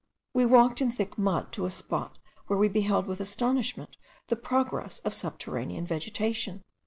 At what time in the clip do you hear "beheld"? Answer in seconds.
2.69-3.05